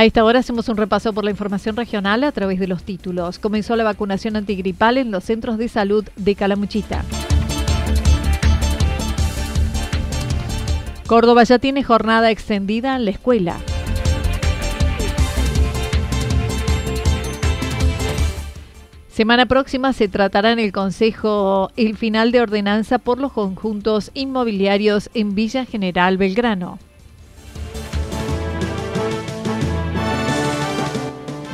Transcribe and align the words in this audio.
A 0.00 0.06
esta 0.06 0.24
hora 0.24 0.38
hacemos 0.38 0.66
un 0.70 0.78
repaso 0.78 1.12
por 1.12 1.24
la 1.24 1.30
información 1.30 1.76
regional 1.76 2.24
a 2.24 2.32
través 2.32 2.58
de 2.58 2.66
los 2.66 2.84
títulos. 2.84 3.38
Comenzó 3.38 3.76
la 3.76 3.84
vacunación 3.84 4.34
antigripal 4.34 4.96
en 4.96 5.10
los 5.10 5.24
centros 5.24 5.58
de 5.58 5.68
salud 5.68 6.08
de 6.16 6.34
Calamuchita. 6.36 7.04
Córdoba 11.06 11.44
ya 11.44 11.58
tiene 11.58 11.84
jornada 11.84 12.30
extendida 12.30 12.96
en 12.96 13.04
la 13.04 13.10
escuela. 13.10 13.58
Semana 19.10 19.44
próxima 19.44 19.92
se 19.92 20.08
tratará 20.08 20.52
en 20.52 20.60
el 20.60 20.72
Consejo 20.72 21.72
el 21.76 21.94
final 21.98 22.32
de 22.32 22.40
ordenanza 22.40 22.96
por 22.96 23.18
los 23.18 23.32
conjuntos 23.32 24.12
inmobiliarios 24.14 25.10
en 25.12 25.34
Villa 25.34 25.66
General 25.66 26.16
Belgrano. 26.16 26.78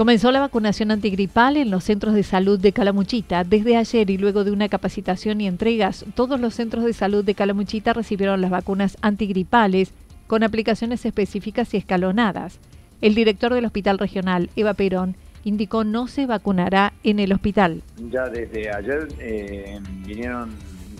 Comenzó 0.00 0.32
la 0.32 0.40
vacunación 0.40 0.92
antigripal 0.92 1.58
en 1.58 1.70
los 1.70 1.84
centros 1.84 2.14
de 2.14 2.22
salud 2.22 2.58
de 2.58 2.72
Calamuchita. 2.72 3.44
Desde 3.44 3.76
ayer 3.76 4.08
y 4.08 4.16
luego 4.16 4.44
de 4.44 4.50
una 4.50 4.70
capacitación 4.70 5.42
y 5.42 5.46
entregas, 5.46 6.06
todos 6.14 6.40
los 6.40 6.54
centros 6.54 6.86
de 6.86 6.94
salud 6.94 7.22
de 7.22 7.34
Calamuchita 7.34 7.92
recibieron 7.92 8.40
las 8.40 8.50
vacunas 8.50 8.96
antigripales 9.02 9.92
con 10.26 10.42
aplicaciones 10.42 11.04
específicas 11.04 11.74
y 11.74 11.76
escalonadas. 11.76 12.60
El 13.02 13.14
director 13.14 13.52
del 13.52 13.66
Hospital 13.66 13.98
Regional, 13.98 14.48
Eva 14.56 14.72
Perón, 14.72 15.16
indicó 15.44 15.84
no 15.84 16.08
se 16.08 16.24
vacunará 16.24 16.94
en 17.04 17.18
el 17.18 17.34
hospital. 17.34 17.82
Ya 18.10 18.26
desde 18.30 18.74
ayer 18.74 19.06
eh, 19.18 19.80
vinieron 20.06 20.48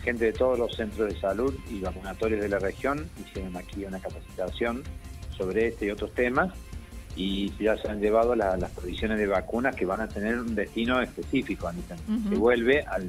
gente 0.04 0.26
de 0.26 0.32
todos 0.34 0.58
los 0.58 0.76
centros 0.76 1.10
de 1.10 1.18
salud 1.18 1.54
y 1.70 1.80
vacunatorios 1.80 2.42
de 2.42 2.50
la 2.50 2.58
región, 2.58 3.08
hicieron 3.18 3.56
aquí 3.56 3.82
una 3.82 3.98
capacitación 3.98 4.82
sobre 5.38 5.68
este 5.68 5.86
y 5.86 5.90
otros 5.90 6.12
temas 6.12 6.52
y 7.16 7.52
ya 7.62 7.76
se 7.76 7.88
han 7.88 8.00
llevado 8.00 8.34
las 8.34 8.70
provisiones 8.70 9.18
de 9.18 9.26
vacunas 9.26 9.74
que 9.74 9.84
van 9.84 10.00
a 10.00 10.08
tener 10.08 10.38
un 10.38 10.54
destino 10.54 11.00
específico. 11.00 11.70
Se 12.28 12.34
vuelve 12.36 12.82
al, 12.82 13.08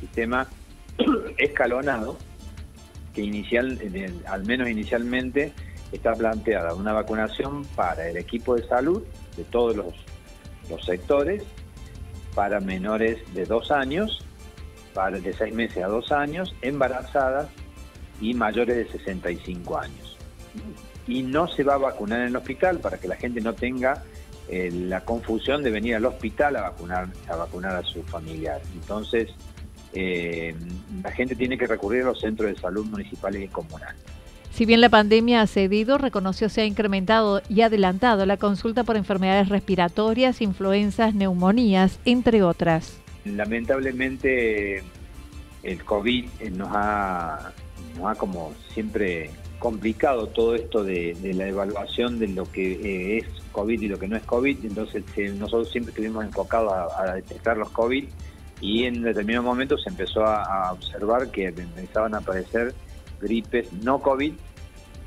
sistema 0.00 0.48
escalonado 1.38 2.18
que 3.14 3.22
inicial, 3.22 3.78
al 4.26 4.44
menos 4.44 4.68
inicialmente, 4.68 5.52
está 5.92 6.14
planteada 6.14 6.74
una 6.74 6.92
vacunación 6.92 7.64
para 7.76 8.08
el 8.08 8.16
equipo 8.16 8.56
de 8.56 8.66
salud 8.66 9.02
de 9.36 9.44
todos 9.44 9.76
los, 9.76 9.94
los 10.68 10.84
sectores, 10.84 11.44
para 12.34 12.60
menores 12.60 13.18
de 13.34 13.44
dos 13.44 13.70
años, 13.70 14.24
para 14.94 15.18
de 15.18 15.32
seis 15.34 15.54
meses 15.54 15.84
a 15.84 15.88
dos 15.88 16.10
años, 16.10 16.54
embarazadas 16.62 17.48
y 18.20 18.34
mayores 18.34 18.76
de 18.76 18.98
65 18.98 19.78
años 19.78 20.12
y 21.06 21.22
no 21.22 21.48
se 21.48 21.64
va 21.64 21.74
a 21.74 21.78
vacunar 21.78 22.20
en 22.20 22.28
el 22.28 22.36
hospital 22.36 22.78
para 22.78 22.98
que 22.98 23.08
la 23.08 23.16
gente 23.16 23.40
no 23.40 23.54
tenga 23.54 24.02
eh, 24.48 24.70
la 24.70 25.00
confusión 25.02 25.62
de 25.62 25.70
venir 25.70 25.96
al 25.96 26.04
hospital 26.04 26.56
a 26.56 26.62
vacunar 26.62 27.08
a 27.28 27.36
vacunar 27.36 27.76
a 27.76 27.82
su 27.82 28.02
familiar. 28.02 28.60
Entonces, 28.74 29.30
eh, 29.94 30.54
la 31.02 31.12
gente 31.12 31.36
tiene 31.36 31.56
que 31.58 31.66
recurrir 31.66 32.02
a 32.02 32.06
los 32.06 32.20
centros 32.20 32.50
de 32.50 32.60
salud 32.60 32.84
municipales 32.86 33.42
y 33.42 33.48
comunales. 33.48 34.00
Si 34.50 34.66
bien 34.66 34.82
la 34.82 34.90
pandemia 34.90 35.40
ha 35.40 35.46
cedido, 35.46 35.96
reconoció 35.96 36.50
se 36.50 36.60
ha 36.60 36.66
incrementado 36.66 37.40
y 37.48 37.62
adelantado 37.62 38.26
la 38.26 38.36
consulta 38.36 38.84
por 38.84 38.96
enfermedades 38.96 39.48
respiratorias, 39.48 40.42
influencias, 40.42 41.14
neumonías, 41.14 41.98
entre 42.04 42.42
otras. 42.42 42.98
Lamentablemente 43.24 44.82
el 45.62 45.84
COVID 45.84 46.26
nos 46.52 46.68
ha, 46.72 47.52
nos 47.96 48.10
ha 48.10 48.14
como 48.16 48.52
siempre 48.74 49.30
complicado 49.62 50.26
todo 50.26 50.56
esto 50.56 50.82
de, 50.82 51.16
la 51.22 51.46
evaluación 51.46 52.18
de 52.18 52.26
lo 52.26 52.50
que 52.50 52.72
eh, 52.72 53.18
es 53.18 53.26
COVID 53.52 53.80
y 53.80 53.86
lo 53.86 53.96
que 53.96 54.08
no 54.08 54.16
es 54.16 54.24
COVID, 54.24 54.64
entonces 54.64 55.04
eh, 55.16 55.32
nosotros 55.38 55.70
siempre 55.70 55.90
estuvimos 55.90 56.24
enfocados 56.24 56.72
a, 56.98 57.14
detectar 57.14 57.56
los 57.56 57.70
COVID 57.70 58.04
y 58.60 58.84
en 58.86 59.02
determinados 59.02 59.44
momentos 59.44 59.84
se 59.84 59.90
empezó 59.90 60.26
a, 60.26 60.72
observar 60.72 61.30
que 61.30 61.46
empezaban 61.46 62.12
a 62.16 62.18
aparecer 62.18 62.74
gripes 63.20 63.72
no 63.72 64.00
COVID, 64.00 64.32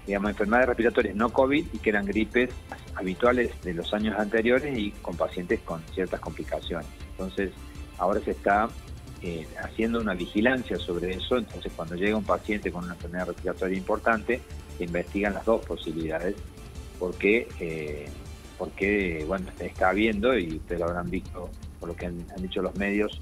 digamos 0.08 0.30
enfermedades 0.30 0.70
respiratorias 0.70 1.16
no 1.18 1.34
COVID 1.34 1.66
y 1.74 1.78
que 1.80 1.90
eran 1.90 2.06
gripes 2.06 2.50
habituales 2.96 3.52
de 3.62 3.74
los 3.74 3.94
años 3.94 4.18
anteriores 4.18 4.78
y 4.80 4.92
con 5.02 5.18
pacientes 5.18 5.60
con 5.66 5.82
ciertas 5.94 6.22
complicaciones. 6.22 6.88
Entonces 7.12 7.52
ahora 7.98 8.22
se 8.22 8.32
está 8.32 8.70
eh, 9.22 9.48
haciendo 9.64 10.00
una 10.00 10.14
vigilancia 10.14 10.78
sobre 10.78 11.14
eso, 11.14 11.38
entonces 11.38 11.72
cuando 11.76 11.96
llega 11.96 12.18
un 12.18 12.24
paciente 12.24 12.72
con 12.72 12.84
una 12.84 12.94
enfermedad 12.94 13.28
respiratoria 13.28 13.78
importante, 13.78 14.42
se 14.78 14.84
investigan 14.84 15.34
las 15.34 15.46
dos 15.46 15.66
posibilidades, 15.66 16.36
porque, 17.00 17.48
eh, 17.60 18.08
porque 18.58 19.24
bueno, 19.28 19.48
está 19.60 19.90
habiendo, 19.90 20.38
y 20.38 20.58
ustedes 20.58 20.82
lo 20.82 20.88
habrán 20.88 21.10
visto 21.10 21.50
por 21.80 21.90
lo 21.90 21.96
que 21.96 22.08
han, 22.08 22.26
dicho 22.38 22.62
los 22.62 22.76
medios, 22.76 23.22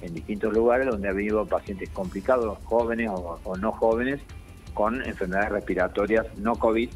en 0.00 0.14
distintos 0.14 0.52
lugares 0.52 0.86
donde 0.86 1.08
ha 1.08 1.12
habido 1.12 1.46
pacientes 1.46 1.88
complicados, 1.90 2.58
jóvenes 2.64 3.10
o, 3.12 3.56
no 3.56 3.72
jóvenes, 3.72 4.20
con 4.72 5.02
enfermedades 5.02 5.52
respiratorias 5.52 6.26
no 6.36 6.56
COVID. 6.56 6.88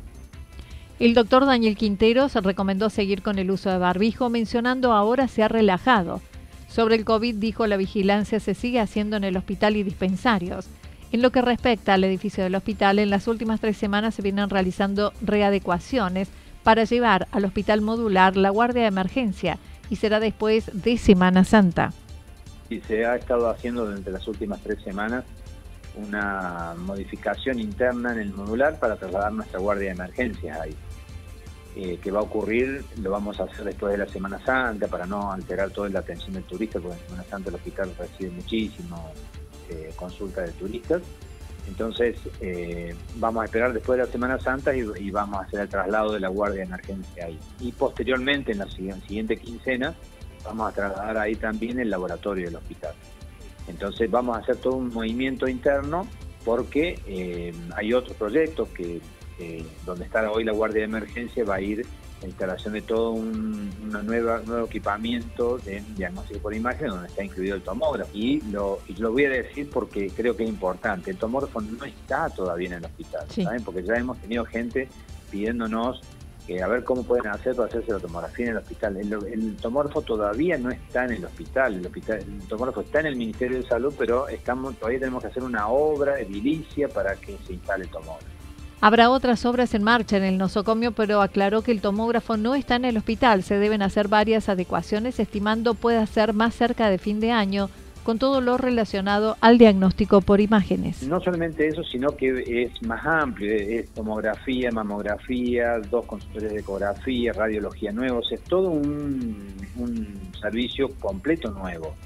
El 0.98 1.14
doctor 1.14 1.46
Daniel 1.46 1.76
Quintero 1.76 2.28
se 2.28 2.40
recomendó 2.40 2.90
seguir 2.90 3.22
con 3.22 3.38
el 3.38 3.50
uso 3.50 3.70
de 3.70 3.78
barbijo, 3.78 4.30
mencionando 4.30 4.92
ahora 4.92 5.28
se 5.28 5.44
ha 5.44 5.48
relajado. 5.48 6.20
Sobre 6.68 6.96
el 6.96 7.04
COVID 7.04 7.36
dijo 7.36 7.66
la 7.66 7.76
vigilancia 7.76 8.40
se 8.40 8.54
sigue 8.54 8.78
haciendo 8.78 9.16
en 9.16 9.24
el 9.24 9.36
hospital 9.36 9.76
y 9.76 9.82
dispensarios. 9.82 10.68
En 11.10 11.22
lo 11.22 11.30
que 11.32 11.40
respecta 11.40 11.94
al 11.94 12.04
edificio 12.04 12.44
del 12.44 12.54
hospital, 12.54 12.98
en 12.98 13.10
las 13.10 13.26
últimas 13.26 13.60
tres 13.60 13.78
semanas 13.78 14.14
se 14.14 14.22
vienen 14.22 14.50
realizando 14.50 15.12
readecuaciones 15.22 16.28
para 16.62 16.84
llevar 16.84 17.26
al 17.32 17.46
hospital 17.46 17.80
modular 17.80 18.36
la 18.36 18.50
guardia 18.50 18.82
de 18.82 18.88
emergencia 18.88 19.58
y 19.88 19.96
será 19.96 20.20
después 20.20 20.70
de 20.74 20.98
Semana 20.98 21.44
Santa. 21.44 21.94
Y 22.68 22.80
se 22.80 23.06
ha 23.06 23.16
estado 23.16 23.48
haciendo 23.48 23.86
durante 23.86 24.10
las 24.10 24.28
últimas 24.28 24.60
tres 24.62 24.82
semanas 24.82 25.24
una 25.96 26.74
modificación 26.76 27.58
interna 27.58 28.12
en 28.12 28.18
el 28.18 28.34
modular 28.34 28.78
para 28.78 28.96
trasladar 28.96 29.32
nuestra 29.32 29.58
guardia 29.58 29.86
de 29.86 29.94
emergencias 29.94 30.60
ahí. 30.60 30.76
Eh, 31.80 32.00
que 32.02 32.10
va 32.10 32.18
a 32.18 32.22
ocurrir, 32.24 32.84
lo 33.00 33.12
vamos 33.12 33.38
a 33.38 33.44
hacer 33.44 33.64
después 33.64 33.92
de 33.92 33.98
la 33.98 34.10
Semana 34.10 34.44
Santa 34.44 34.88
para 34.88 35.06
no 35.06 35.30
alterar 35.30 35.70
toda 35.70 35.88
la 35.88 36.00
atención 36.00 36.32
del 36.32 36.42
turista, 36.42 36.80
porque 36.80 36.98
en 36.98 37.04
Semana 37.04 37.24
Santa 37.30 37.50
el 37.50 37.54
hospital 37.54 37.94
recibe 37.96 38.30
muchísimo 38.30 39.12
eh, 39.70 39.92
consulta 39.94 40.40
de 40.40 40.50
turistas. 40.50 41.02
Entonces, 41.68 42.16
eh, 42.40 42.96
vamos 43.18 43.42
a 43.42 43.44
esperar 43.44 43.72
después 43.72 43.96
de 43.96 44.06
la 44.06 44.10
Semana 44.10 44.40
Santa 44.40 44.74
y, 44.74 45.10
vamos 45.12 45.38
a 45.38 45.42
hacer 45.44 45.60
el 45.60 45.68
traslado 45.68 46.14
de 46.14 46.18
la 46.18 46.26
guardia 46.26 46.62
de 46.62 46.66
emergencia 46.66 47.26
ahí. 47.26 47.38
Y 47.60 47.70
posteriormente, 47.70 48.50
en 48.50 48.58
la 48.58 48.66
siguiente 48.66 49.36
quincena, 49.36 49.94
vamos 50.44 50.72
a 50.72 50.74
trasladar 50.74 51.16
ahí 51.18 51.36
también 51.36 51.78
el 51.78 51.90
laboratorio 51.90 52.46
del 52.46 52.56
hospital. 52.56 52.94
Entonces, 53.68 54.10
vamos 54.10 54.36
a 54.36 54.40
hacer 54.40 54.56
todo 54.56 54.74
un 54.74 54.92
movimiento 54.92 55.46
interno 55.46 56.08
porque 56.44 56.98
eh, 57.06 57.54
hay 57.76 57.92
otros 57.92 58.16
proyectos 58.16 58.68
que 58.70 59.00
donde 59.86 60.04
está 60.04 60.30
hoy 60.30 60.44
la 60.44 60.52
guardia 60.52 60.80
de 60.80 60.84
emergencia 60.84 61.44
va 61.44 61.56
a 61.56 61.60
ir 61.60 61.86
la 62.20 62.26
instalación 62.26 62.74
de 62.74 62.82
todo 62.82 63.12
un 63.12 63.70
una 63.88 64.02
nueva, 64.02 64.42
nuevo 64.44 64.66
equipamiento 64.66 65.58
de 65.58 65.82
diagnóstico 65.96 66.40
por 66.40 66.54
imagen 66.54 66.88
donde 66.88 67.08
está 67.08 67.24
incluido 67.24 67.56
el 67.56 67.62
tomógrafo. 67.62 68.10
Y 68.12 68.40
lo, 68.50 68.80
lo 68.98 69.12
voy 69.12 69.24
a 69.24 69.30
decir 69.30 69.70
porque 69.70 70.10
creo 70.10 70.36
que 70.36 70.44
es 70.44 70.48
importante, 70.48 71.10
el 71.10 71.16
tomógrafo 71.16 71.60
no 71.60 71.84
está 71.84 72.28
todavía 72.30 72.68
en 72.68 72.74
el 72.74 72.84
hospital, 72.84 73.26
¿saben? 73.30 73.62
porque 73.62 73.82
ya 73.82 73.94
hemos 73.94 74.18
tenido 74.18 74.44
gente 74.44 74.88
pidiéndonos 75.30 76.02
a 76.62 76.66
ver 76.66 76.82
cómo 76.82 77.02
pueden 77.02 77.26
hacer 77.26 77.54
para 77.54 77.68
hacerse 77.68 77.92
la 77.92 77.98
tomografía 77.98 78.46
en 78.46 78.52
el 78.52 78.58
hospital. 78.58 78.96
El, 78.96 79.56
tomógrafo 79.56 80.00
todavía 80.00 80.56
no 80.56 80.70
está 80.70 81.04
en 81.04 81.12
el 81.12 81.24
hospital. 81.26 81.74
el 81.74 81.86
hospital, 81.86 82.18
el 82.20 82.48
tomógrafo 82.48 82.80
está 82.80 83.00
en 83.00 83.06
el 83.06 83.16
Ministerio 83.16 83.58
de 83.58 83.68
Salud, 83.68 83.92
pero 83.98 84.28
estamos 84.28 84.74
todavía 84.76 84.98
tenemos 84.98 85.22
que 85.22 85.28
hacer 85.28 85.42
una 85.42 85.68
obra 85.68 86.18
edilicia 86.18 86.88
para 86.88 87.16
que 87.16 87.36
se 87.46 87.52
instale 87.52 87.84
el 87.84 87.90
tomógrafo. 87.90 88.37
Habrá 88.80 89.10
otras 89.10 89.44
obras 89.44 89.74
en 89.74 89.82
marcha 89.82 90.16
en 90.16 90.22
el 90.22 90.38
nosocomio, 90.38 90.92
pero 90.92 91.20
aclaró 91.20 91.62
que 91.62 91.72
el 91.72 91.80
tomógrafo 91.80 92.36
no 92.36 92.54
está 92.54 92.76
en 92.76 92.84
el 92.84 92.96
hospital. 92.96 93.42
Se 93.42 93.58
deben 93.58 93.82
hacer 93.82 94.06
varias 94.06 94.48
adecuaciones, 94.48 95.18
estimando 95.18 95.74
pueda 95.74 96.06
ser 96.06 96.32
más 96.32 96.54
cerca 96.54 96.88
de 96.88 96.98
fin 96.98 97.18
de 97.18 97.32
año, 97.32 97.70
con 98.04 98.20
todo 98.20 98.40
lo 98.40 98.56
relacionado 98.56 99.36
al 99.40 99.58
diagnóstico 99.58 100.20
por 100.20 100.40
imágenes. 100.40 101.02
No 101.02 101.20
solamente 101.20 101.66
eso, 101.66 101.82
sino 101.82 102.16
que 102.16 102.44
es 102.46 102.80
más 102.86 103.04
amplio, 103.04 103.52
es 103.52 103.90
tomografía, 103.90 104.70
mamografía, 104.70 105.80
dos 105.90 106.06
consultores 106.06 106.52
de 106.52 106.60
ecografía, 106.60 107.32
radiología 107.32 107.90
nuevos, 107.90 108.30
es 108.30 108.40
todo 108.42 108.70
un, 108.70 109.56
un 109.76 110.30
servicio 110.40 110.90
completo 111.00 111.50
nuevo. 111.50 111.96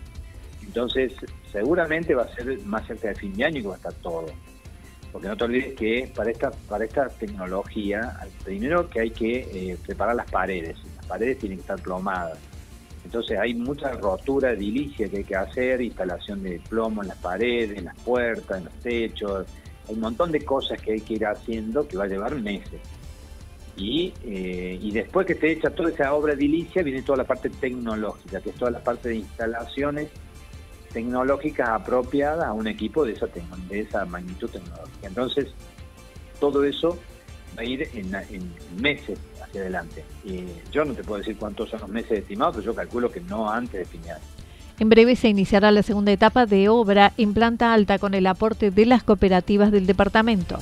Entonces, 0.64 1.12
seguramente 1.52 2.14
va 2.14 2.22
a 2.22 2.34
ser 2.34 2.58
más 2.64 2.86
cerca 2.86 3.08
de 3.08 3.14
fin 3.14 3.34
de 3.34 3.44
año 3.44 3.60
que 3.60 3.68
va 3.68 3.74
a 3.74 3.76
estar 3.76 3.92
todo 3.92 4.24
porque 5.12 5.28
no 5.28 5.36
te 5.36 5.44
olvides 5.44 5.74
que 5.74 6.10
para 6.14 6.30
esta, 6.30 6.50
para 6.50 6.84
esta 6.84 7.08
tecnología, 7.08 8.18
primero 8.44 8.88
que 8.88 9.00
hay 9.00 9.10
que 9.10 9.40
eh, 9.52 9.78
preparar 9.86 10.16
las 10.16 10.30
paredes, 10.30 10.78
las 10.96 11.06
paredes 11.06 11.38
tienen 11.38 11.58
que 11.58 11.62
estar 11.62 11.80
plomadas. 11.80 12.38
Entonces 13.04 13.38
hay 13.38 13.52
mucha 13.52 13.92
rotura 13.92 14.52
edilicia 14.52 15.08
que 15.08 15.18
hay 15.18 15.24
que 15.24 15.36
hacer, 15.36 15.82
instalación 15.82 16.42
de 16.42 16.60
plomo 16.68 17.02
en 17.02 17.08
las 17.08 17.18
paredes, 17.18 17.76
en 17.76 17.84
las 17.84 17.98
puertas, 17.98 18.58
en 18.58 18.64
los 18.64 18.74
techos, 18.74 19.46
hay 19.88 19.94
un 19.94 20.00
montón 20.00 20.32
de 20.32 20.44
cosas 20.44 20.80
que 20.80 20.92
hay 20.92 21.00
que 21.00 21.14
ir 21.14 21.26
haciendo 21.26 21.86
que 21.86 21.96
va 21.96 22.04
a 22.04 22.08
llevar 22.08 22.34
meses. 22.36 22.80
Y, 23.76 24.12
eh, 24.24 24.78
y 24.80 24.92
después 24.92 25.26
que 25.26 25.32
esté 25.32 25.52
hecha 25.52 25.70
toda 25.70 25.90
esa 25.90 26.14
obra 26.14 26.34
edilicia 26.34 26.82
viene 26.82 27.02
toda 27.02 27.18
la 27.18 27.24
parte 27.24 27.50
tecnológica, 27.50 28.40
que 28.40 28.50
es 28.50 28.56
toda 28.56 28.70
la 28.70 28.80
parte 28.80 29.08
de 29.08 29.16
instalaciones 29.16 30.08
tecnológicas 30.92 31.68
apropiadas 31.68 32.46
a 32.46 32.52
un 32.52 32.66
equipo 32.66 33.04
de 33.04 33.12
esa, 33.12 33.26
de 33.68 33.80
esa 33.80 34.04
magnitud 34.04 34.48
tecnológica. 34.48 35.06
Entonces, 35.06 35.48
todo 36.38 36.64
eso 36.64 36.98
va 37.56 37.62
a 37.62 37.64
ir 37.64 37.88
en, 37.94 38.10
meses 38.80 39.18
hacia 39.42 39.60
adelante. 39.60 40.04
Y 40.24 40.44
yo 40.70 40.84
no 40.84 40.94
te 40.94 41.04
puedo 41.04 41.18
decir 41.18 41.36
cuántos 41.36 41.70
son 41.70 41.80
los 41.80 41.88
meses 41.88 42.18
estimados, 42.18 42.56
pero 42.56 42.66
yo 42.66 42.74
calculo 42.74 43.10
que 43.10 43.20
no 43.20 43.50
antes 43.50 43.80
de 43.80 43.84
final. 43.84 44.18
En 44.78 44.88
breve 44.88 45.16
se 45.16 45.28
iniciará 45.28 45.70
la 45.70 45.82
segunda 45.82 46.12
etapa 46.12 46.46
de 46.46 46.68
obra 46.68 47.12
en 47.16 47.34
planta 47.34 47.72
alta 47.72 47.98
con 47.98 48.14
el 48.14 48.26
aporte 48.26 48.70
de 48.70 48.86
las 48.86 49.02
cooperativas 49.02 49.70
del 49.70 49.86
departamento. 49.86 50.58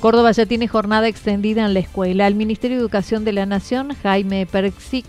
Córdoba 0.00 0.30
ya 0.32 0.46
tiene 0.46 0.68
jornada 0.68 1.08
extendida 1.08 1.64
en 1.64 1.74
la 1.74 1.80
escuela. 1.80 2.26
El 2.26 2.34
Ministerio 2.34 2.76
de 2.76 2.82
Educación 2.82 3.24
de 3.24 3.32
la 3.32 3.46
Nación, 3.46 3.96
Jaime 4.02 4.46
Perxic, 4.46 5.06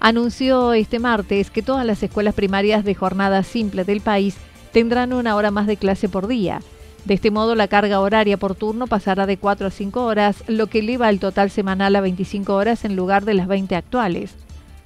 anunció 0.00 0.72
este 0.72 0.98
martes 0.98 1.50
que 1.50 1.62
todas 1.62 1.86
las 1.86 2.02
escuelas 2.02 2.34
primarias 2.34 2.84
de 2.84 2.94
jornada 2.94 3.42
simple 3.42 3.84
del 3.84 4.00
país 4.00 4.36
tendrán 4.72 5.12
una 5.12 5.36
hora 5.36 5.50
más 5.50 5.66
de 5.66 5.76
clase 5.76 6.08
por 6.08 6.26
día. 6.26 6.60
De 7.04 7.14
este 7.14 7.30
modo, 7.30 7.54
la 7.54 7.68
carga 7.68 8.00
horaria 8.00 8.36
por 8.36 8.54
turno 8.54 8.86
pasará 8.86 9.26
de 9.26 9.36
4 9.36 9.66
a 9.66 9.70
5 9.70 10.04
horas, 10.04 10.44
lo 10.48 10.66
que 10.66 10.80
eleva 10.80 11.08
el 11.08 11.18
total 11.18 11.50
semanal 11.50 11.96
a 11.96 12.00
25 12.00 12.54
horas 12.54 12.84
en 12.84 12.96
lugar 12.96 13.24
de 13.24 13.34
las 13.34 13.46
20 13.46 13.74
actuales. 13.76 14.34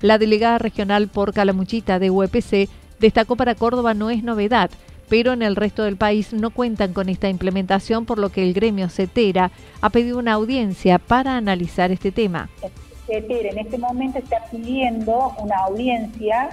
La 0.01 0.19
delegada 0.19 0.59
regional 0.59 1.09
por 1.09 1.33
Calamuchita 1.33 1.99
de 1.99 2.11
UEPC 2.11 2.69
destacó 3.01 3.37
para 3.37 3.55
Córdoba 3.55 3.95
no 3.95 4.11
es 4.11 4.23
novedad, 4.23 4.71
pero 5.09 5.33
en 5.33 5.43
el 5.43 5.57
resto 5.57 5.83
del 5.83 5.97
país 5.97 6.33
no 6.33 6.51
cuentan 6.51 6.93
con 6.93 7.09
esta 7.09 7.29
implementación, 7.29 8.05
por 8.05 8.19
lo 8.19 8.31
que 8.31 8.43
el 8.43 8.55
gremio 8.55 8.89
CETERA 8.89 9.51
ha 9.81 9.91
pedido 9.91 10.19
una 10.19 10.35
audiencia 10.35 10.99
para 10.99 11.37
analizar 11.37 11.91
este 11.91 12.13
tema 12.13 12.49
en 13.09 13.59
este 13.59 13.79
momento 13.79 14.19
está 14.19 14.45
pidiendo 14.51 15.35
una 15.39 15.57
audiencia 15.59 16.51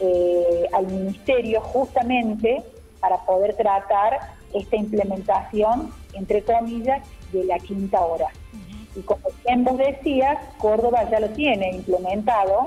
eh, 0.00 0.68
al 0.72 0.86
ministerio 0.86 1.60
justamente 1.60 2.62
para 3.00 3.18
poder 3.24 3.54
tratar 3.54 4.18
esta 4.54 4.76
implementación, 4.76 5.92
entre 6.14 6.42
comillas, 6.42 7.02
de 7.32 7.44
la 7.44 7.58
quinta 7.58 8.00
hora. 8.00 8.28
Y 8.94 9.00
como 9.00 9.22
bien 9.46 9.64
vos 9.64 9.78
decías, 9.78 10.38
Córdoba 10.58 11.08
ya 11.10 11.20
lo 11.20 11.30
tiene 11.30 11.70
implementado, 11.70 12.66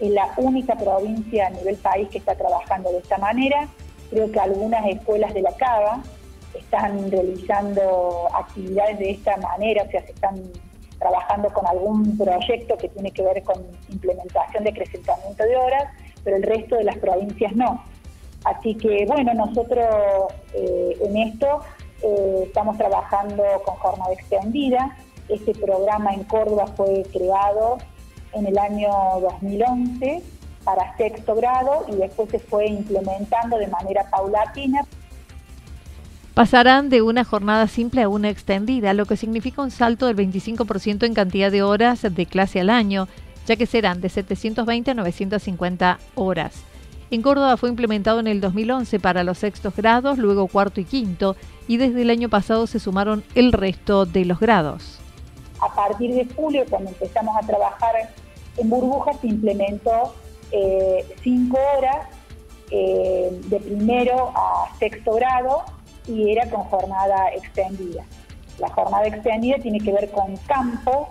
es 0.00 0.10
la 0.10 0.32
única 0.36 0.76
provincia 0.76 1.48
a 1.48 1.50
nivel 1.50 1.76
país 1.76 2.08
que 2.08 2.18
está 2.18 2.34
trabajando 2.34 2.90
de 2.90 2.98
esta 2.98 3.18
manera. 3.18 3.68
Creo 4.10 4.30
que 4.30 4.38
algunas 4.38 4.86
escuelas 4.86 5.34
de 5.34 5.42
la 5.42 5.52
Cava 5.56 6.02
están 6.54 7.10
realizando 7.10 8.28
actividades 8.32 8.98
de 8.98 9.10
esta 9.10 9.36
manera, 9.38 9.82
o 9.82 9.90
sea, 9.90 10.04
se 10.04 10.12
están 10.12 10.42
trabajando 11.04 11.50
con 11.52 11.66
algún 11.66 12.16
proyecto 12.16 12.78
que 12.78 12.88
tiene 12.88 13.10
que 13.10 13.22
ver 13.22 13.42
con 13.42 13.56
implementación 13.90 14.64
de 14.64 14.70
acrecentamiento 14.70 15.44
de 15.44 15.54
horas, 15.54 15.84
pero 16.24 16.36
el 16.36 16.42
resto 16.42 16.76
de 16.76 16.84
las 16.84 16.96
provincias 16.96 17.54
no. 17.54 17.84
Así 18.44 18.74
que 18.74 19.04
bueno, 19.06 19.34
nosotros 19.34 19.84
eh, 20.54 20.96
en 21.02 21.16
esto 21.18 21.60
eh, 22.02 22.44
estamos 22.46 22.78
trabajando 22.78 23.42
con 23.66 23.74
jornada 23.76 24.14
extendida. 24.14 24.96
Este 25.28 25.52
programa 25.52 26.14
en 26.14 26.24
Córdoba 26.24 26.68
fue 26.68 27.02
creado 27.12 27.76
en 28.32 28.46
el 28.46 28.56
año 28.56 28.88
2011 29.20 30.22
para 30.64 30.96
sexto 30.96 31.34
grado 31.34 31.84
y 31.86 31.96
después 31.96 32.30
se 32.30 32.38
fue 32.38 32.66
implementando 32.66 33.58
de 33.58 33.66
manera 33.66 34.08
paulatina 34.10 34.86
pasarán 36.34 36.88
de 36.88 37.00
una 37.00 37.24
jornada 37.24 37.68
simple 37.68 38.02
a 38.02 38.08
una 38.08 38.28
extendida, 38.28 38.92
lo 38.92 39.06
que 39.06 39.16
significa 39.16 39.62
un 39.62 39.70
salto 39.70 40.06
del 40.06 40.16
25% 40.16 41.06
en 41.06 41.14
cantidad 41.14 41.50
de 41.50 41.62
horas 41.62 42.02
de 42.02 42.26
clase 42.26 42.60
al 42.60 42.70
año, 42.70 43.08
ya 43.46 43.56
que 43.56 43.66
serán 43.66 44.00
de 44.00 44.08
720 44.08 44.90
a 44.90 44.94
950 44.94 45.98
horas. 46.16 46.64
En 47.10 47.22
Córdoba 47.22 47.56
fue 47.56 47.68
implementado 47.68 48.18
en 48.18 48.26
el 48.26 48.40
2011 48.40 48.98
para 48.98 49.22
los 49.22 49.38
sextos 49.38 49.76
grados, 49.76 50.18
luego 50.18 50.48
cuarto 50.48 50.80
y 50.80 50.84
quinto, 50.84 51.36
y 51.68 51.76
desde 51.76 52.02
el 52.02 52.10
año 52.10 52.28
pasado 52.28 52.66
se 52.66 52.80
sumaron 52.80 53.22
el 53.36 53.52
resto 53.52 54.04
de 54.04 54.24
los 54.24 54.40
grados. 54.40 54.98
A 55.60 55.72
partir 55.72 56.12
de 56.14 56.26
julio, 56.34 56.64
cuando 56.68 56.90
empezamos 56.90 57.36
a 57.40 57.46
trabajar 57.46 57.94
en 58.56 58.68
burbujas, 58.68 59.20
se 59.20 59.28
implementó 59.28 60.14
eh, 60.50 61.06
cinco 61.22 61.58
horas 61.78 62.08
eh, 62.70 63.38
de 63.44 63.60
primero 63.60 64.32
a 64.34 64.76
sexto 64.78 65.12
grado 65.12 65.64
y 66.06 66.30
era 66.30 66.48
con 66.50 66.64
jornada 66.64 67.28
extendida. 67.34 68.04
La 68.58 68.68
jornada 68.70 69.06
extendida 69.06 69.58
tiene 69.58 69.80
que 69.80 69.92
ver 69.92 70.10
con 70.10 70.36
campo 70.46 71.08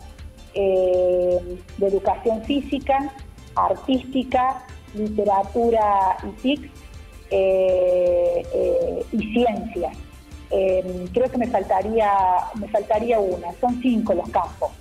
eh, 0.53 1.59
de 1.77 1.88
educación 1.88 2.43
física, 2.43 3.12
artística, 3.55 4.65
literatura 4.95 6.17
y 6.23 6.41
TIC 6.41 6.71
eh, 7.31 9.05
y 9.12 9.33
ciencia. 9.33 9.91
creo 11.13 11.31
que 11.31 11.38
me 11.38 11.47
faltaría, 11.47 12.09
me 12.55 12.67
faltaría 12.67 13.19
una, 13.19 13.51
son 13.59 13.81
cinco 13.81 14.13
los 14.13 14.29
campos. 14.29 14.71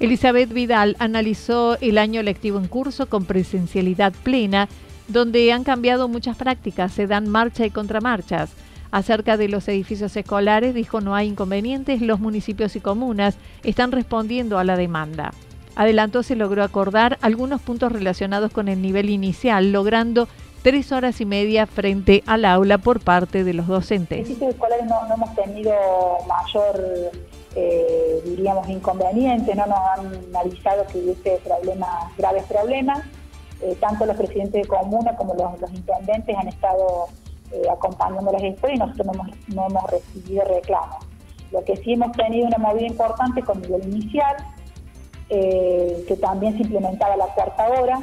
Elizabeth 0.00 0.52
Vidal 0.52 0.96
analizó 1.00 1.76
el 1.80 1.98
año 1.98 2.22
lectivo 2.22 2.58
en 2.58 2.68
curso 2.68 3.08
con 3.08 3.24
presencialidad 3.24 4.12
plena, 4.22 4.68
donde 5.08 5.52
han 5.52 5.64
cambiado 5.64 6.08
muchas 6.08 6.36
prácticas, 6.36 6.92
se 6.92 7.06
dan 7.06 7.28
marcha 7.28 7.66
y 7.66 7.70
contramarchas. 7.70 8.50
Acerca 8.90 9.36
de 9.36 9.48
los 9.48 9.68
edificios 9.68 10.16
escolares, 10.16 10.74
dijo 10.74 11.00
no 11.00 11.14
hay 11.14 11.28
inconvenientes, 11.28 12.00
los 12.00 12.20
municipios 12.20 12.74
y 12.76 12.80
comunas 12.80 13.36
están 13.62 13.92
respondiendo 13.92 14.58
a 14.58 14.64
la 14.64 14.76
demanda. 14.76 15.32
Adelantó 15.76 16.22
se 16.22 16.36
logró 16.36 16.64
acordar 16.64 17.18
algunos 17.20 17.60
puntos 17.60 17.92
relacionados 17.92 18.50
con 18.50 18.68
el 18.68 18.82
nivel 18.82 19.10
inicial, 19.10 19.70
logrando 19.72 20.26
tres 20.62 20.90
horas 20.90 21.20
y 21.20 21.26
media 21.26 21.66
frente 21.66 22.24
al 22.26 22.44
aula 22.44 22.78
por 22.78 23.00
parte 23.00 23.44
de 23.44 23.54
los 23.54 23.66
docentes. 23.66 24.20
Edificios 24.20 24.54
escolares 24.54 24.86
no, 24.86 25.06
no 25.06 25.14
hemos 25.14 25.34
tenido 25.34 25.72
mayor 26.26 27.12
eh, 27.54 28.20
diríamos, 28.24 28.68
inconvenientes, 28.68 29.56
no 29.56 29.66
nos 29.66 29.78
han 29.78 30.06
analizado 30.34 30.86
que 30.86 30.98
hubiese 30.98 31.40
problemas, 31.44 32.16
graves 32.16 32.44
problemas. 32.44 33.04
Eh, 33.60 33.76
tanto 33.80 34.06
los 34.06 34.16
presidentes 34.16 34.62
de 34.62 34.68
comuna 34.68 35.16
como 35.16 35.34
los, 35.34 35.72
intendentes 35.72 36.36
han 36.36 36.46
estado 36.46 37.08
eh, 37.52 37.62
acompañando 37.70 38.30
las 38.32 38.42
escuelas 38.42 38.76
y 38.76 38.80
nosotros 38.80 39.06
no 39.48 39.66
hemos, 39.66 39.90
recibido 39.90 40.44
reclamos. 40.44 41.06
Lo 41.50 41.64
que 41.64 41.76
sí 41.76 41.94
hemos 41.94 42.12
tenido 42.12 42.46
una 42.46 42.58
movida 42.58 42.86
importante 42.86 43.42
con 43.42 43.60
nivel 43.62 43.88
inicial, 43.88 44.36
que 45.28 46.18
también 46.20 46.56
se 46.56 46.62
implementaba 46.62 47.16
la 47.16 47.26
cuarta 47.26 47.68
hora. 47.68 48.00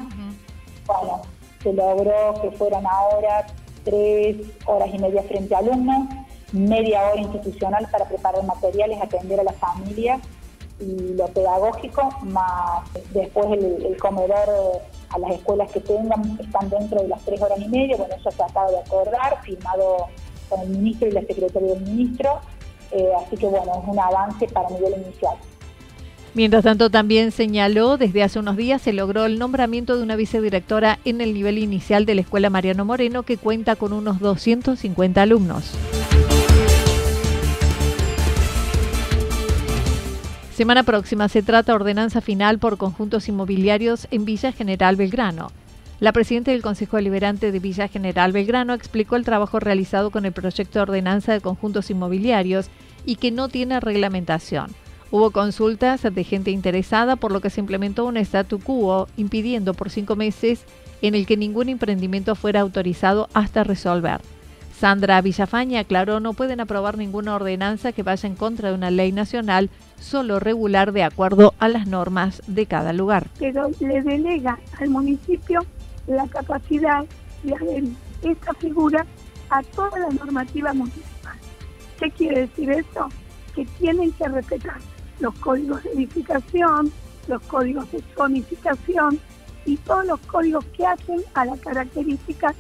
Bueno, 0.85 1.21
se 1.61 1.73
logró 1.73 2.39
que 2.41 2.51
fueran 2.51 2.85
ahora 2.85 3.47
tres 3.83 4.37
horas 4.65 4.89
y 4.93 4.99
media 4.99 5.23
frente 5.23 5.55
a 5.55 5.59
alumnos 5.59 6.07
media 6.55 7.03
hora 7.09 7.21
institucional 7.21 7.87
para 7.91 8.05
preparar 8.05 8.43
materiales, 8.43 9.01
atender 9.01 9.39
a 9.39 9.43
la 9.43 9.53
familia 9.53 10.19
y 10.79 11.13
lo 11.13 11.27
pedagógico, 11.27 12.09
más 12.23 12.89
después 13.13 13.47
el, 13.51 13.97
comedor 13.97 14.49
eh, 14.49 14.81
a 15.15 15.19
las 15.19 15.31
escuelas 15.31 15.71
que 15.71 15.79
tengan 15.79 16.37
están 16.39 16.69
dentro 16.69 17.01
de 17.01 17.07
las 17.07 17.21
tres 17.23 17.41
horas 17.41 17.57
y 17.59 17.67
media, 17.69 17.95
bueno, 17.97 18.13
eso 18.15 18.29
se 18.31 18.43
acaba 18.43 18.69
de 18.69 18.79
acordar, 18.79 19.41
firmado 19.43 20.07
con 20.49 20.61
el 20.61 20.69
ministro 20.69 21.07
y 21.07 21.11
la 21.11 21.21
secretaria 21.21 21.73
del 21.73 21.81
ministro, 21.81 22.41
eh, 22.91 23.09
así 23.25 23.37
que 23.37 23.47
bueno, 23.47 23.81
es 23.81 23.89
un 23.89 23.99
avance 23.99 24.47
para 24.47 24.69
nivel 24.69 24.93
inicial. 25.05 25.35
Mientras 26.33 26.65
tanto, 26.65 26.89
también 26.89 27.31
señaló, 27.31 27.97
desde 27.97 28.21
hace 28.21 28.39
unos 28.39 28.57
días 28.57 28.81
se 28.81 28.91
logró 28.91 29.25
el 29.25 29.39
nombramiento 29.39 29.95
de 29.95 30.03
una 30.03 30.17
vicedirectora 30.17 30.99
en 31.05 31.21
el 31.21 31.33
nivel 31.33 31.57
inicial 31.57 32.05
de 32.05 32.15
la 32.15 32.21
Escuela 32.21 32.49
Mariano 32.49 32.83
Moreno, 32.83 33.23
que 33.23 33.37
cuenta 33.37 33.77
con 33.77 33.93
unos 33.93 34.19
250 34.19 35.21
alumnos. 35.21 35.71
Semana 40.55 40.83
próxima 40.83 41.27
se 41.27 41.43
trata 41.43 41.75
ordenanza 41.75 42.21
final 42.21 42.59
por 42.59 42.77
conjuntos 42.77 43.27
inmobiliarios 43.27 44.07
en 44.09 44.23
Villa 44.23 44.53
General 44.53 44.95
Belgrano. 44.95 45.51
La 45.99 46.13
presidenta 46.13 46.51
del 46.51 46.61
Consejo 46.61 46.95
Deliberante 46.95 47.51
de 47.51 47.59
Villa 47.59 47.89
General 47.89 48.31
Belgrano 48.31 48.73
explicó 48.73 49.17
el 49.17 49.25
trabajo 49.25 49.59
realizado 49.59 50.11
con 50.11 50.23
el 50.23 50.31
proyecto 50.31 50.79
de 50.79 50.83
ordenanza 50.83 51.33
de 51.33 51.41
conjuntos 51.41 51.89
inmobiliarios 51.89 52.69
y 53.05 53.17
que 53.17 53.31
no 53.31 53.49
tiene 53.49 53.81
reglamentación. 53.81 54.67
Hubo 55.11 55.31
consultas 55.31 56.03
de 56.03 56.23
gente 56.23 56.51
interesada, 56.51 57.17
por 57.17 57.33
lo 57.33 57.41
que 57.41 57.49
se 57.49 57.59
implementó 57.59 58.05
un 58.05 58.15
statu 58.15 58.59
quo 58.59 59.09
impidiendo 59.17 59.73
por 59.73 59.89
cinco 59.89 60.15
meses 60.15 60.63
en 61.01 61.15
el 61.15 61.25
que 61.25 61.35
ningún 61.35 61.67
emprendimiento 61.67 62.33
fuera 62.33 62.61
autorizado 62.61 63.27
hasta 63.33 63.65
resolver. 63.65 64.21
Sandra 64.77 65.21
Villafaña 65.21 65.79
aclaró 65.79 66.19
no 66.19 66.33
pueden 66.33 66.59
aprobar 66.59 66.97
ninguna 66.97 67.35
ordenanza 67.35 67.93
que 67.93 68.03
vaya 68.03 68.27
en 68.27 68.35
contra 68.35 68.69
de 68.69 68.75
una 68.75 68.91
ley 68.91 69.13
nacional, 69.13 69.69
solo 69.99 70.39
regular 70.39 70.91
de 70.91 71.03
acuerdo 71.03 71.53
a 71.59 71.69
las 71.69 71.87
normas 71.87 72.41
de 72.47 72.65
cada 72.65 72.91
lugar. 72.91 73.27
Pero 73.39 73.69
le 73.79 74.01
delega 74.01 74.59
al 74.79 74.89
municipio 74.89 75.65
la 76.07 76.27
capacidad 76.27 77.05
de 77.43 77.55
adherir 77.55 77.95
esta 78.21 78.53
figura 78.55 79.05
a 79.49 79.63
toda 79.63 79.97
la 79.97 80.09
normativa 80.09 80.73
municipal. 80.73 81.37
¿Qué 81.97 82.11
quiere 82.11 82.41
decir 82.41 82.69
eso? 82.71 83.07
Que 83.55 83.65
tienen 83.79 84.11
que 84.11 84.27
respetar 84.27 84.79
los 85.21 85.33
códigos 85.35 85.81
de 85.83 85.91
edificación, 85.91 86.91
los 87.29 87.41
códigos 87.43 87.89
de 87.93 88.03
zonificación 88.13 89.19
y 89.65 89.77
todos 89.77 90.05
los 90.05 90.19
códigos 90.21 90.65
que 90.77 90.85
hacen 90.85 91.21
a 91.33 91.45
la 91.45 91.55
característica 91.55 92.53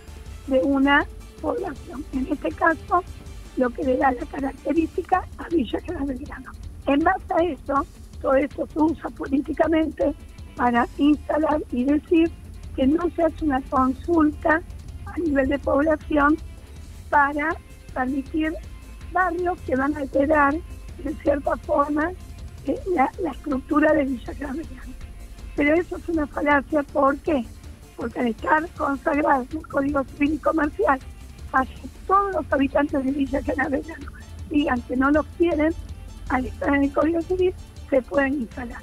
de 0.47 0.61
una 0.63 1.05
población. 1.35 2.03
En 2.13 2.27
este 2.31 2.49
caso, 2.49 3.03
lo 3.57 3.69
que 3.69 3.83
le 3.83 3.97
da 3.97 4.11
la 4.11 4.25
característica 4.25 5.25
a 5.37 5.47
Villa 5.49 5.79
General. 5.81 6.43
En 6.87 6.99
base 6.99 7.33
a 7.33 7.43
eso, 7.43 7.85
todo 8.21 8.35
esto 8.35 8.67
se 8.67 8.79
usa 8.79 9.09
políticamente 9.11 10.13
para 10.55 10.87
instalar 10.97 11.61
y 11.71 11.83
decir 11.85 12.31
que 12.75 12.87
no 12.87 13.09
se 13.15 13.23
hace 13.23 13.45
una 13.45 13.61
consulta 13.61 14.61
a 15.05 15.17
nivel 15.19 15.49
de 15.49 15.59
población 15.59 16.37
para 17.09 17.55
permitir 17.93 18.53
barrios 19.11 19.59
que 19.61 19.75
van 19.75 19.95
a 19.95 19.99
alterar 19.99 20.53
de 21.03 21.13
cierta 21.15 21.55
forma 21.57 22.11
eh, 22.65 22.79
la, 22.93 23.31
estructura 23.31 23.93
de 23.93 24.05
Villa 24.05 24.33
Belgrano. 24.33 24.93
Pero 25.55 25.75
eso 25.75 25.97
es 25.97 26.09
una 26.09 26.27
falacia, 26.27 26.83
¿por 26.83 27.17
qué? 27.19 27.45
Porque 27.95 28.19
al 28.19 28.27
estar 28.27 28.67
consagrado 28.71 29.45
en 29.51 29.57
el 29.57 29.67
Código 29.67 30.03
Civil 30.03 30.33
y 30.33 30.37
Comercial 30.39 30.99
todos 32.07 32.33
los 32.33 32.45
habitantes 32.51 33.03
de 33.03 33.11
Villa 33.11 33.41
Canavellano 33.41 34.07
digan 34.49 34.81
que 34.81 34.95
no 34.95 35.11
los 35.11 35.25
quieren, 35.37 35.73
al 36.29 36.45
estar 36.45 36.73
en 36.75 36.83
el 36.83 36.93
Código 36.93 37.21
Civil, 37.21 37.53
se 37.89 38.01
pueden 38.01 38.33
instalar. 38.33 38.81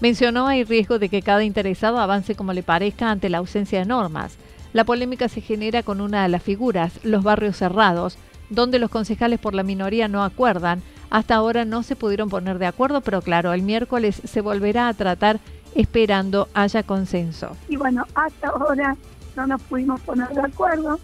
Mencionó 0.00 0.46
hay 0.46 0.64
riesgo 0.64 0.98
de 0.98 1.08
que 1.08 1.22
cada 1.22 1.44
interesado 1.44 1.98
avance 1.98 2.34
como 2.34 2.52
le 2.52 2.62
parezca 2.62 3.10
ante 3.10 3.28
la 3.28 3.38
ausencia 3.38 3.80
de 3.80 3.84
normas. 3.84 4.36
La 4.72 4.84
polémica 4.84 5.28
se 5.28 5.40
genera 5.40 5.82
con 5.82 6.00
una 6.00 6.22
de 6.22 6.28
las 6.28 6.42
figuras, 6.42 7.00
los 7.02 7.22
barrios 7.22 7.56
cerrados, 7.56 8.16
donde 8.48 8.78
los 8.78 8.90
concejales 8.90 9.38
por 9.38 9.54
la 9.54 9.62
minoría 9.62 10.08
no 10.08 10.24
acuerdan. 10.24 10.82
Hasta 11.10 11.34
ahora 11.34 11.64
no 11.64 11.82
se 11.82 11.96
pudieron 11.96 12.28
poner 12.28 12.58
de 12.58 12.66
acuerdo, 12.66 13.00
pero 13.00 13.20
claro, 13.20 13.52
el 13.52 13.62
miércoles 13.62 14.22
se 14.24 14.40
volverá 14.40 14.88
a 14.88 14.94
tratar 14.94 15.40
esperando 15.74 16.48
haya 16.54 16.82
consenso. 16.82 17.56
Y 17.68 17.76
bueno, 17.76 18.06
hasta 18.14 18.48
ahora 18.48 18.96
no 19.36 19.46
nos 19.46 19.62
pudimos 19.62 20.00
poner 20.00 20.28
de 20.28 20.40
acuerdo 20.40 20.98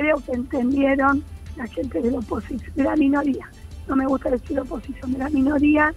creo 0.00 0.16
que 0.24 0.32
entendieron 0.32 1.22
la 1.56 1.66
gente 1.66 2.00
de 2.00 2.10
la 2.10 2.20
oposición, 2.20 2.72
de 2.74 2.84
la 2.84 2.96
minoría, 2.96 3.50
no 3.86 3.96
me 3.96 4.06
gusta 4.06 4.30
decir 4.30 4.58
oposición, 4.58 5.12
de 5.12 5.18
la 5.18 5.28
minoría, 5.28 5.92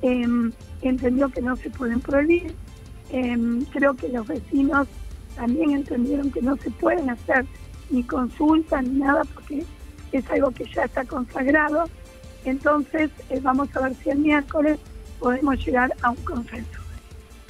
em, 0.00 0.50
entendió 0.80 1.28
que 1.28 1.42
no 1.42 1.54
se 1.56 1.68
pueden 1.68 2.00
prohibir, 2.00 2.54
em, 3.10 3.62
creo 3.66 3.92
que 3.92 4.08
los 4.08 4.26
vecinos 4.26 4.88
también 5.36 5.72
entendieron 5.72 6.30
que 6.30 6.40
no 6.40 6.56
se 6.56 6.70
pueden 6.70 7.10
hacer 7.10 7.44
ni 7.90 8.02
consultas 8.04 8.84
ni 8.84 9.00
nada 9.00 9.22
porque 9.34 9.66
es 10.12 10.30
algo 10.30 10.50
que 10.50 10.64
ya 10.74 10.84
está 10.84 11.04
consagrado, 11.04 11.84
entonces 12.46 13.10
eh, 13.28 13.38
vamos 13.42 13.68
a 13.76 13.80
ver 13.80 13.94
si 13.96 14.08
el 14.08 14.18
miércoles 14.20 14.78
podemos 15.18 15.62
llegar 15.64 15.92
a 16.00 16.10
un 16.10 16.24
consenso. 16.24 16.81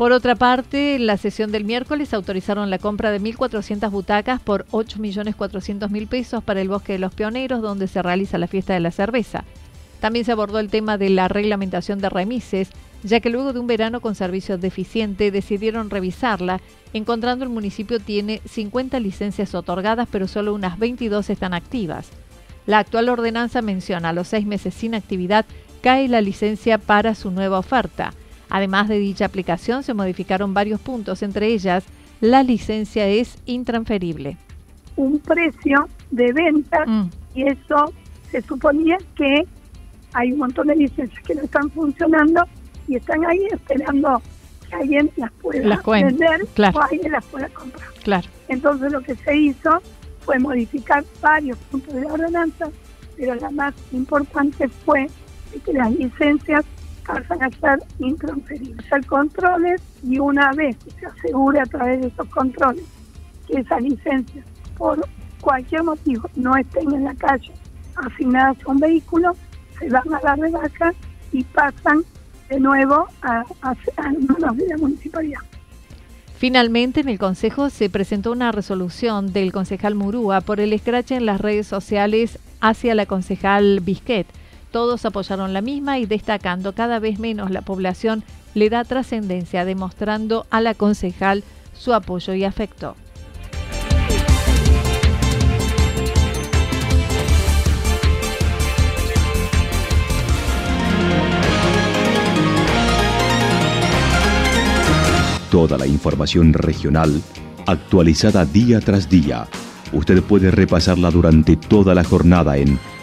Por 0.03 0.11
otra 0.11 0.35
parte, 0.35 0.97
en 0.97 1.07
la 1.07 1.17
sesión 1.17 1.53
del 1.53 1.65
miércoles 1.65 2.13
autorizaron 2.13 2.71
la 2.71 2.79
compra 2.79 3.13
de 3.13 3.21
1.400 3.21 3.89
butacas 3.89 4.41
por 4.41 4.67
8.400.000 4.73 6.09
pesos 6.09 6.43
para 6.43 6.61
el 6.61 6.69
Bosque 6.69 6.95
de 6.95 6.99
los 6.99 7.15
Pioneros, 7.15 7.63
donde 7.63 7.87
se 7.87 8.03
realiza 8.03 8.37
la 8.37 8.49
fiesta 8.49 8.75
de 8.75 8.81
la 8.81 8.91
cerveza. 8.91 9.45
También 10.01 10.25
se 10.25 10.33
abordó 10.33 10.59
el 10.59 10.71
tema 10.71 10.99
de 10.99 11.09
la 11.09 11.29
reglamentación 11.29 12.01
de 12.01 12.09
remises, 12.09 12.71
ya 13.05 13.21
que 13.21 13.31
luego 13.31 13.53
de 13.53 13.61
un 13.61 13.69
verano 13.69 14.01
con 14.01 14.17
servicios 14.17 14.61
deficiente 14.61 15.31
decidieron 15.31 15.89
revisarla, 15.89 16.61
encontrando 16.93 17.45
el 17.45 17.51
municipio 17.51 18.01
tiene 18.01 18.41
50 18.45 18.99
licencias 18.99 19.55
otorgadas, 19.55 20.09
pero 20.11 20.27
solo 20.27 20.53
unas 20.53 20.81
22 20.81 21.31
están 21.31 21.55
activas. 21.55 22.11
La 22.67 22.81
actual 22.81 23.09
ordenanza 23.09 23.63
menciona 23.63 24.09
a 24.09 24.13
los 24.13 24.27
seis 24.27 24.47
meses 24.47 24.75
sin 24.75 24.97
actividad 24.97 25.47
cae 25.81 26.09
la 26.09 26.21
licencia 26.21 26.79
para 26.79 27.15
su 27.15 27.31
nueva 27.31 27.61
oferta. 27.61 28.15
Además 28.55 28.87
de 28.87 28.99
dicha 28.99 29.25
aplicación, 29.25 29.83
se 29.83 29.95
modificaron 29.95 30.53
varios 30.53 30.79
puntos, 30.79 31.23
entre 31.23 31.47
ellas, 31.47 31.85
la 32.21 32.43
licencia 32.43 33.09
es 33.09 33.39
intransferible. 33.47 34.37
Un 34.95 35.19
precio 35.21 35.89
de 36.11 36.35
venta 36.35 36.85
mm. 36.85 37.11
y 37.35 37.49
eso 37.49 37.95
se 38.31 38.43
suponía 38.43 38.99
que 39.17 39.47
hay 40.13 40.33
un 40.33 40.39
montón 40.41 40.67
de 40.67 40.77
licencias 40.77 41.25
que 41.25 41.35
no 41.35 41.45
están 41.45 41.71
funcionando 41.71 42.45
y 42.89 42.97
están 42.97 43.25
ahí 43.25 43.43
esperando 43.51 44.21
que 44.69 44.77
alguien 44.77 45.11
las 45.17 45.33
pueda 45.33 45.81
vender 45.87 46.47
o 46.75 46.79
alguien 46.79 47.11
las 47.11 47.25
pueda 47.25 47.49
comprar. 47.49 47.89
Claro. 48.03 48.29
Entonces 48.49 48.93
lo 48.93 49.01
que 49.01 49.15
se 49.15 49.35
hizo 49.35 49.81
fue 50.27 50.39
modificar 50.39 51.03
varios 51.23 51.57
puntos 51.71 51.95
de 51.95 52.03
la 52.03 52.13
ordenanza, 52.13 52.67
pero 53.17 53.35
la 53.35 53.51
más 53.51 53.73
importante 53.93 54.69
fue 54.69 55.09
que 55.65 55.73
las 55.73 55.91
licencias 55.93 56.67
pasan 57.07 57.43
a 57.43 57.51
ser 57.51 57.79
intransferibles. 57.99 58.87
Hacer 58.87 59.07
controles 59.07 59.83
y 60.03 60.19
una 60.19 60.53
vez 60.53 60.77
que 60.79 60.91
se 60.93 61.07
asegure 61.07 61.61
a 61.61 61.67
través 61.67 62.01
de 62.01 62.09
esos 62.09 62.29
controles 62.29 62.85
esa 63.49 63.81
licencia 63.81 64.43
por 64.77 65.07
cualquier 65.41 65.83
motivo 65.83 66.29
no 66.37 66.57
estén 66.57 66.93
en 66.93 67.05
la 67.05 67.15
calle 67.15 67.53
asignadas 67.97 68.57
a 68.65 68.71
un 68.71 68.79
vehículo, 68.79 69.33
se 69.79 69.89
van 69.89 70.15
a 70.15 70.21
dar 70.21 70.39
de 70.39 70.51
baja 70.51 70.95
y 71.33 71.45
pasan 71.45 72.03
de 72.49 72.61
nuevo 72.61 73.07
a, 73.23 73.45
a, 73.63 73.75
manos 74.13 74.57
de 74.57 74.69
la 74.69 74.77
municipalidad. 74.79 75.41
Finalmente, 76.37 77.01
en 77.01 77.09
el 77.09 77.19
Consejo 77.19 77.71
se 77.71 77.89
presentó 77.89 78.33
una 78.33 78.51
resolución 78.51 79.33
del 79.33 79.53
concejal 79.53 79.95
Murúa 79.95 80.41
por 80.41 80.59
el 80.59 80.73
escrache 80.73 81.15
en 81.15 81.27
las 81.27 81.41
redes 81.41 81.67
sociales 81.67 82.39
hacia 82.61 82.95
la 82.95 83.07
concejal 83.07 83.81
Bisquet. 83.81 84.27
Todos 84.73 85.05
apoyaron 85.05 85.53
la 85.53 85.61
misma 85.61 85.99
y 85.99 86.07
destacando 86.07 86.73
cada 86.73 86.99
vez 86.99 87.19
menos 87.19 87.51
la 87.51 87.61
población 87.61 88.25
le 88.55 88.71
da 88.71 88.85
trascendencia, 88.85 89.67
demostrando 89.67 90.47
a 90.49 90.63
la 90.63 90.73
concejal 90.73 91.45
su 91.75 91.93
apoyo 91.93 92.33
y 92.33 92.45
afecto. 92.45 92.97
Toda 105.51 105.77
la 105.77 105.87
información 105.87 106.55
regional 106.55 107.23
actualizada 107.67 108.47
día 108.47 108.81
tras 108.81 109.11
día. 109.11 109.47
Usted 109.93 110.23
puede 110.23 110.51
repasarla 110.51 111.11
durante 111.11 111.57
toda 111.57 111.95
la 111.95 112.05
jornada 112.05 112.57
en 112.57 112.79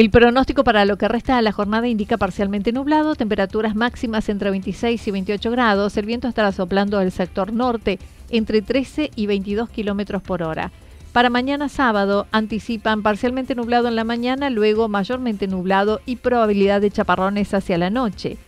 El 0.00 0.08
pronóstico 0.08 0.64
para 0.64 0.86
lo 0.86 0.96
que 0.96 1.08
resta 1.08 1.36
de 1.36 1.42
la 1.42 1.52
jornada 1.52 1.86
indica 1.86 2.16
parcialmente 2.16 2.72
nublado, 2.72 3.16
temperaturas 3.16 3.76
máximas 3.76 4.30
entre 4.30 4.48
26 4.48 5.06
y 5.06 5.10
28 5.10 5.50
grados, 5.50 5.94
el 5.98 6.06
viento 6.06 6.26
estará 6.26 6.52
soplando 6.52 6.98
del 6.98 7.12
sector 7.12 7.52
norte 7.52 7.98
entre 8.30 8.62
13 8.62 9.10
y 9.14 9.26
22 9.26 9.68
kilómetros 9.68 10.22
por 10.22 10.42
hora. 10.42 10.72
Para 11.12 11.28
mañana 11.28 11.68
sábado 11.68 12.26
anticipan 12.32 13.02
parcialmente 13.02 13.54
nublado 13.54 13.88
en 13.88 13.94
la 13.94 14.04
mañana, 14.04 14.48
luego 14.48 14.88
mayormente 14.88 15.46
nublado 15.46 16.00
y 16.06 16.16
probabilidad 16.16 16.80
de 16.80 16.90
chaparrones 16.90 17.52
hacia 17.52 17.76
la 17.76 17.90
noche. 17.90 18.38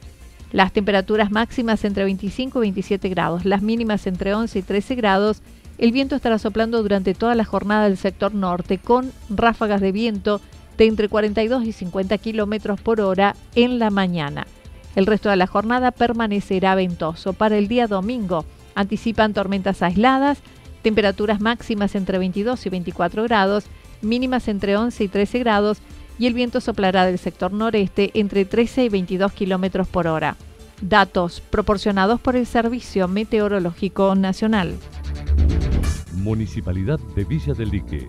Las 0.52 0.72
temperaturas 0.72 1.30
máximas 1.30 1.84
entre 1.84 2.04
25 2.04 2.60
y 2.60 2.62
27 2.62 3.10
grados, 3.10 3.44
las 3.44 3.60
mínimas 3.60 4.06
entre 4.06 4.32
11 4.32 4.58
y 4.58 4.62
13 4.62 4.94
grados. 4.94 5.42
El 5.76 5.92
viento 5.92 6.16
estará 6.16 6.38
soplando 6.38 6.80
durante 6.80 7.12
toda 7.12 7.34
la 7.34 7.44
jornada 7.44 7.90
del 7.90 7.98
sector 7.98 8.32
norte 8.32 8.78
con 8.78 9.12
ráfagas 9.28 9.82
de 9.82 9.92
viento 9.92 10.40
de 10.76 10.86
entre 10.86 11.08
42 11.08 11.64
y 11.64 11.72
50 11.72 12.18
kilómetros 12.18 12.80
por 12.80 13.00
hora 13.00 13.36
en 13.54 13.78
la 13.78 13.90
mañana. 13.90 14.46
El 14.94 15.06
resto 15.06 15.30
de 15.30 15.36
la 15.36 15.46
jornada 15.46 15.90
permanecerá 15.90 16.74
ventoso. 16.74 17.32
Para 17.32 17.56
el 17.56 17.68
día 17.68 17.86
domingo 17.86 18.44
anticipan 18.74 19.32
tormentas 19.32 19.82
aisladas, 19.82 20.38
temperaturas 20.82 21.40
máximas 21.40 21.94
entre 21.94 22.18
22 22.18 22.66
y 22.66 22.68
24 22.68 23.22
grados, 23.24 23.64
mínimas 24.02 24.48
entre 24.48 24.76
11 24.76 25.04
y 25.04 25.08
13 25.08 25.38
grados 25.38 25.78
y 26.18 26.26
el 26.26 26.34
viento 26.34 26.60
soplará 26.60 27.06
del 27.06 27.18
sector 27.18 27.52
noreste 27.52 28.10
entre 28.14 28.44
13 28.44 28.84
y 28.84 28.88
22 28.88 29.32
kilómetros 29.32 29.88
por 29.88 30.06
hora. 30.06 30.36
Datos 30.80 31.40
proporcionados 31.40 32.20
por 32.20 32.36
el 32.36 32.46
Servicio 32.46 33.08
Meteorológico 33.08 34.14
Nacional. 34.14 34.74
Municipalidad 36.14 36.98
de 37.16 37.24
Villa 37.24 37.54
del 37.54 37.70
Lique 37.70 38.08